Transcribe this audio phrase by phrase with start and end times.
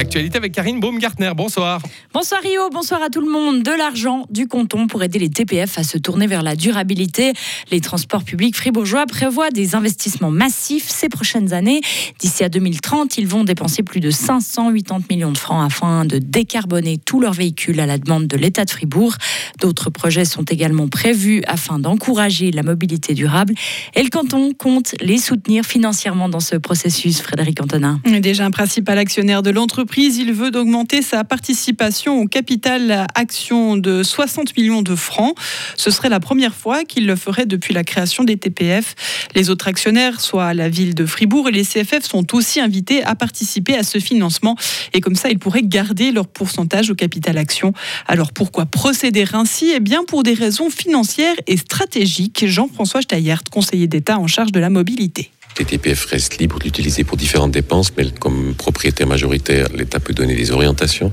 [0.00, 1.32] L'actualité avec Karine Baumgartner.
[1.36, 1.82] Bonsoir.
[2.14, 3.62] Bonsoir Rio, bonsoir à tout le monde.
[3.62, 7.34] De l'argent, du canton pour aider les TPF à se tourner vers la durabilité.
[7.70, 11.82] Les transports publics fribourgeois prévoient des investissements massifs ces prochaines années.
[12.18, 16.96] D'ici à 2030, ils vont dépenser plus de 580 millions de francs afin de décarboner
[16.96, 19.16] tous leurs véhicules à la demande de l'État de Fribourg.
[19.60, 23.52] D'autres projets sont également prévus afin d'encourager la mobilité durable.
[23.94, 28.00] Et le canton compte les soutenir financièrement dans ce processus, Frédéric Antonin.
[28.22, 34.02] Déjà un principal actionnaire de l'entreprise, il veut d'augmenter sa participation au capital action de
[34.02, 35.34] 60 millions de francs.
[35.76, 38.94] Ce serait la première fois qu'il le ferait depuis la création des TPF.
[39.34, 43.14] Les autres actionnaires, soit la ville de Fribourg et les CFF, sont aussi invités à
[43.14, 44.56] participer à ce financement.
[44.92, 47.72] Et comme ça, ils pourraient garder leur pourcentage au capital action.
[48.06, 49.72] Alors pourquoi procéder ainsi?
[49.74, 52.46] Eh bien pour des raisons financières et stratégiques.
[52.46, 55.30] Jean-François Steyert, conseiller d'État en charge de la mobilité.
[55.60, 60.34] Les TPF restent libres d'utiliser pour différentes dépenses, mais comme propriétaire majoritaire, l'État peut donner
[60.34, 61.12] des orientations.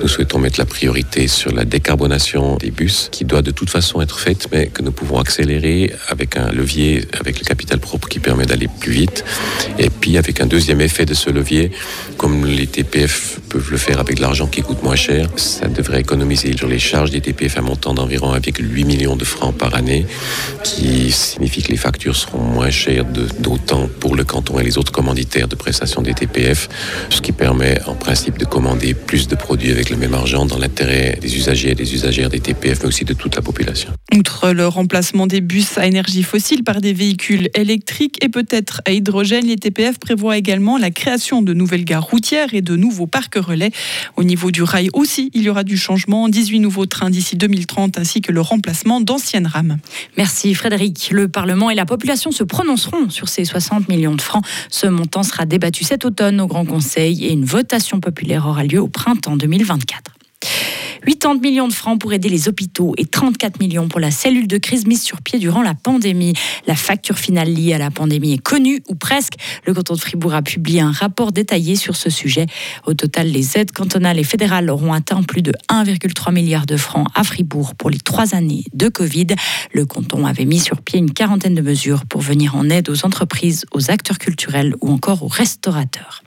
[0.00, 4.00] Nous souhaitons mettre la priorité sur la décarbonation des bus, qui doit de toute façon
[4.00, 8.20] être faite, mais que nous pouvons accélérer avec un levier, avec le capital propre qui
[8.20, 9.24] permet d'aller plus vite.
[9.80, 11.72] Et puis avec un deuxième effet de ce levier,
[12.16, 16.02] comme les TPF peuvent le faire avec de l'argent qui coûte moins cher, ça devrait
[16.02, 20.06] économiser sur les charges des TPF un montant d'environ 1,8 million de francs par année,
[20.62, 23.04] qui signifie que les factures seront moins chères
[23.40, 26.68] d'autant pour le canton et les autres commanditaires de prestations des TPF,
[27.10, 30.58] ce qui permet en principe de commander plus de produits avec le même argent dans
[30.58, 33.90] l'intérêt des usagers et des usagères des TPF, mais aussi de toute la population.
[34.14, 38.92] Outre le remplacement des bus à énergie fossile par des véhicules électriques et peut-être à
[38.92, 43.34] hydrogène, les TPF prévoient également la création de nouvelles gares routières et de nouveaux parcs
[43.36, 43.70] relais.
[44.16, 47.98] Au niveau du rail aussi, il y aura du changement, 18 nouveaux trains d'ici 2030
[47.98, 49.78] ainsi que le remplacement d'anciennes rames.
[50.16, 51.10] Merci Frédéric.
[51.12, 54.44] Le Parlement et la population se prononceront sur ces 60 millions de francs.
[54.70, 58.80] Ce montant sera débattu cet automne au Grand Conseil et une votation populaire aura lieu
[58.80, 60.12] au printemps 2024.
[61.06, 64.58] 80 millions de francs pour aider les hôpitaux et 34 millions pour la cellule de
[64.58, 66.34] crise mise sur pied durant la pandémie.
[66.66, 69.34] La facture finale liée à la pandémie est connue, ou presque.
[69.66, 72.46] Le canton de Fribourg a publié un rapport détaillé sur ce sujet.
[72.86, 77.08] Au total, les aides cantonales et fédérales auront atteint plus de 1,3 milliard de francs
[77.14, 79.28] à Fribourg pour les trois années de Covid.
[79.72, 83.06] Le canton avait mis sur pied une quarantaine de mesures pour venir en aide aux
[83.06, 86.22] entreprises, aux acteurs culturels ou encore aux restaurateurs.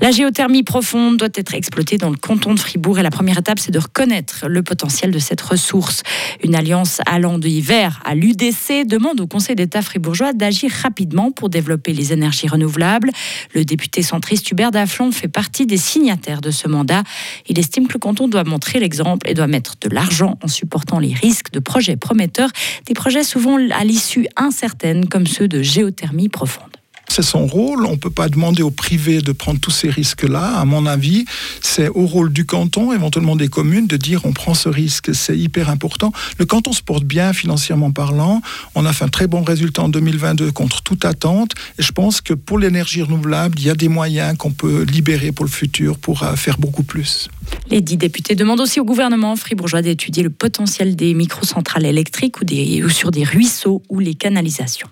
[0.00, 3.58] La géothermie profonde doit être exploitée dans le canton de Fribourg et la première étape,
[3.58, 6.02] c'est de reconnaître le potentiel de cette ressource.
[6.44, 11.50] Une alliance allant de hiver à l'UDC demande au Conseil d'État fribourgeois d'agir rapidement pour
[11.50, 13.10] développer les énergies renouvelables.
[13.54, 17.02] Le député centriste Hubert Daflon fait partie des signataires de ce mandat.
[17.48, 21.00] Il estime que le canton doit montrer l'exemple et doit mettre de l'argent en supportant
[21.00, 22.50] les risques de projets prometteurs,
[22.86, 26.77] des projets souvent à l'issue incertaine comme ceux de géothermie profonde
[27.08, 27.86] c'est son rôle.
[27.86, 30.58] On ne peut pas demander au privé de prendre tous ces risques-là.
[30.58, 31.24] À mon avis,
[31.60, 35.14] c'est au rôle du canton, éventuellement des communes, de dire on prend ce risque.
[35.14, 36.12] C'est hyper important.
[36.38, 38.42] Le canton se porte bien financièrement parlant.
[38.74, 41.52] On a fait un très bon résultat en 2022 contre toute attente.
[41.78, 45.32] Et je pense que pour l'énergie renouvelable, il y a des moyens qu'on peut libérer
[45.32, 47.28] pour le futur pour euh, faire beaucoup plus.
[47.70, 52.88] Les dix députés demandent aussi au gouvernement fribourgeois d'étudier le potentiel des microcentrales électriques ou,
[52.88, 54.88] sur des ruisseaux ou les canalisations.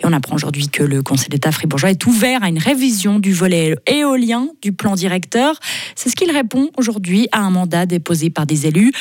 [0.00, 3.32] Et on apprend aujourd'hui que le Conseil d'État fribourgeois est ouvert à une révision du
[3.32, 5.58] volet éolien du plan directeur.
[5.94, 8.92] C'est ce qu'il répond aujourd'hui à un mandat déposé par des élus.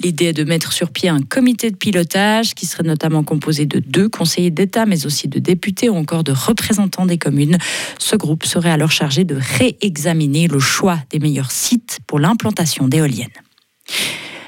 [0.00, 3.78] L'idée est de mettre sur pied un comité de pilotage qui serait notamment composé de
[3.78, 7.58] deux conseillers d'État, mais aussi de députés ou encore de représentants des communes.
[7.98, 13.28] Ce groupe serait alors chargé de réexaminer le choix des meilleurs sites pour l'implantation d'éoliennes.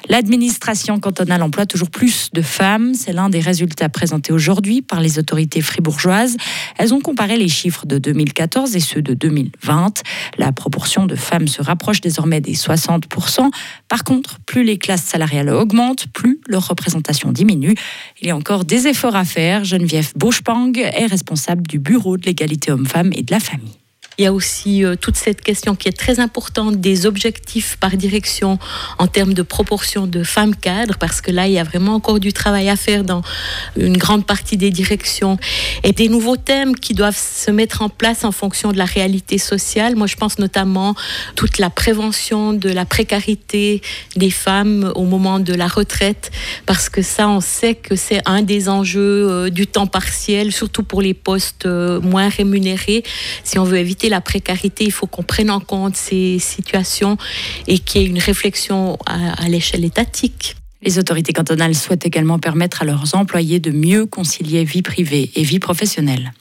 [0.08, 2.94] L'administration cantonale emploie toujours plus de femmes.
[2.94, 6.36] C'est l'un des résultats présentés aujourd'hui par les autorités fribourgeoises.
[6.78, 10.02] Elles ont comparé les chiffres de 2014 et ceux de 2020.
[10.38, 13.50] La proportion de femmes se rapproche désormais des 60%.
[13.88, 17.74] Par contre, plus les classes salariales augmentent, plus leur représentation diminue.
[18.20, 19.64] Il y a encore des efforts à faire.
[19.64, 23.81] Geneviève Boschpang est responsable du Bureau de l'égalité homme-femme et de la famille.
[24.18, 27.97] Il y a aussi euh, toute cette question qui est très importante des objectifs par
[27.97, 28.59] direction
[28.98, 32.20] en termes de proportion de femmes cadres, parce que là, il y a vraiment encore
[32.20, 33.22] du travail à faire dans
[33.76, 35.38] une grande partie des directions.
[35.82, 39.38] Et des nouveaux thèmes qui doivent se mettre en place en fonction de la réalité
[39.38, 39.97] sociale.
[39.97, 40.94] Moi, je pense notamment
[41.34, 43.80] toute la prévention de la précarité
[44.16, 46.30] des femmes au moment de la retraite,
[46.66, 50.82] parce que ça, on sait que c'est un des enjeux euh, du temps partiel, surtout
[50.82, 53.03] pour les postes euh, moins rémunérés.
[53.44, 57.16] Si on veut éviter la précarité, il faut qu'on prenne en compte ces situations
[57.66, 60.57] et qu'il y ait une réflexion à, à l'échelle étatique.
[60.83, 65.43] Les autorités cantonales souhaitent également permettre à leurs employés de mieux concilier vie privée et
[65.43, 66.33] vie professionnelle.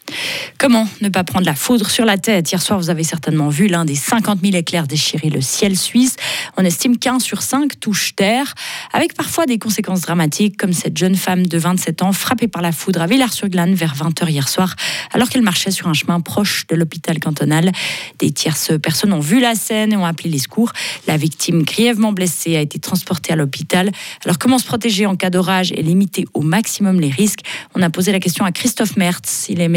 [0.57, 3.67] Comment ne pas prendre la foudre sur la tête Hier soir, vous avez certainement vu
[3.67, 6.15] l'un des 50 000 éclairs déchirer le ciel suisse.
[6.57, 8.53] On estime qu'un sur cinq touche terre,
[8.93, 12.71] avec parfois des conséquences dramatiques, comme cette jeune femme de 27 ans frappée par la
[12.71, 14.75] foudre à Villars-sur-Glane vers 20h hier soir,
[15.11, 17.71] alors qu'elle marchait sur un chemin proche de l'hôpital cantonal.
[18.19, 20.71] Des tierces personnes ont vu la scène et ont appelé les secours.
[21.07, 23.91] La victime, grièvement blessée, a été transportée à l'hôpital.
[24.25, 27.41] Alors, comment se protéger en cas d'orage et limiter au maximum les risques?
[27.75, 29.47] On a posé la question à Christophe Mertz.
[29.49, 29.67] Il est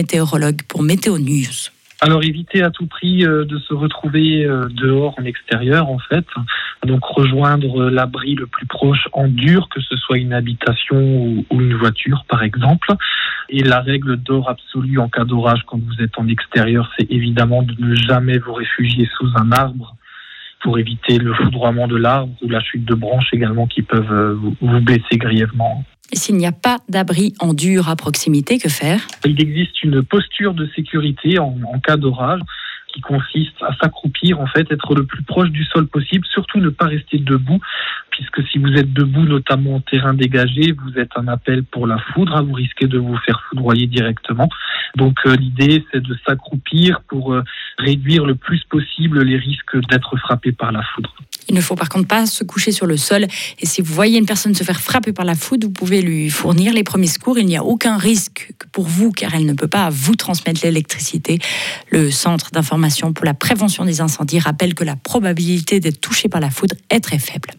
[2.00, 6.26] Alors éviter à tout prix euh, de se retrouver euh, dehors en extérieur en fait.
[6.84, 11.74] Donc rejoindre l'abri le plus proche en dur, que ce soit une habitation ou une
[11.74, 12.92] voiture par exemple.
[13.48, 17.62] Et la règle d'or absolue en cas d'orage quand vous êtes en extérieur, c'est évidemment
[17.62, 19.96] de ne jamais vous réfugier sous un arbre
[20.64, 24.34] pour éviter le foudroiement de l'arbre ou la chute de branches également qui peuvent euh,
[24.60, 25.84] vous blesser grièvement.
[26.10, 29.00] Et s'il n'y a pas d'abri en dur à proximité, que faire?
[29.24, 32.40] Il existe une posture de sécurité en, en cas d'orage
[32.94, 36.68] qui consiste à s'accroupir, en fait, être le plus proche du sol possible, surtout ne
[36.68, 37.60] pas rester debout,
[38.10, 41.98] puisque si vous êtes debout, notamment en terrain dégagé, vous êtes un appel pour la
[41.98, 44.48] foudre, hein, vous risquez de vous faire foudroyer directement.
[44.96, 47.42] Donc euh, l'idée, c'est de s'accroupir pour euh,
[47.78, 51.14] réduire le plus possible les risques d'être frappé par la foudre.
[51.48, 53.26] Il ne faut par contre pas se coucher sur le sol.
[53.58, 56.30] Et si vous voyez une personne se faire frapper par la foudre, vous pouvez lui
[56.30, 57.38] fournir les premiers secours.
[57.38, 61.38] Il n'y a aucun risque pour vous car elle ne peut pas vous transmettre l'électricité.
[61.90, 66.40] Le Centre d'information pour la prévention des incendies rappelle que la probabilité d'être touché par
[66.40, 67.50] la foudre est très faible.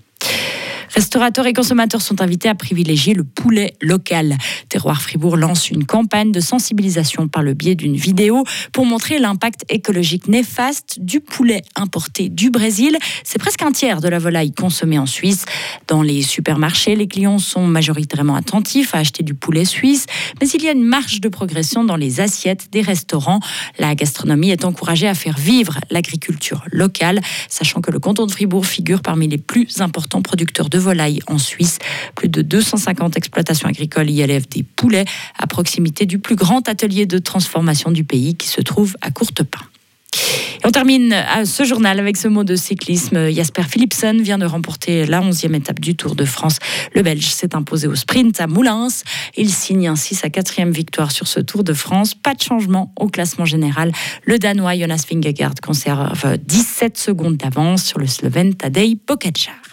[0.95, 4.37] Restaurateurs et consommateurs sont invités à privilégier le poulet local.
[4.69, 9.65] Terroir Fribourg lance une campagne de sensibilisation par le biais d'une vidéo pour montrer l'impact
[9.69, 12.97] écologique néfaste du poulet importé du Brésil.
[13.23, 15.45] C'est presque un tiers de la volaille consommée en Suisse.
[15.87, 20.05] Dans les supermarchés, les clients sont majoritairement attentifs à acheter du poulet suisse,
[20.41, 23.39] mais il y a une marge de progression dans les assiettes des restaurants.
[23.79, 28.65] La gastronomie est encouragée à faire vivre l'agriculture locale, sachant que le canton de Fribourg
[28.65, 31.79] figure parmi les plus importants producteurs de volailles en Suisse.
[32.15, 35.05] Plus de 250 exploitations agricoles y élèvent des poulets
[35.37, 39.61] à proximité du plus grand atelier de transformation du pays qui se trouve à Courtepin.
[40.63, 41.13] Et on termine
[41.43, 43.29] ce journal avec ce mot de cyclisme.
[43.29, 46.57] Jasper Philipsen vient de remporter la 11e étape du Tour de France.
[46.93, 48.87] Le Belge s'est imposé au sprint à Moulins.
[49.35, 52.15] Il signe ainsi sa quatrième victoire sur ce Tour de France.
[52.15, 53.91] Pas de changement au classement général.
[54.23, 59.64] Le Danois Jonas Vingegaard conserve 17 secondes d'avance sur le Slovène Tadej Pogacar.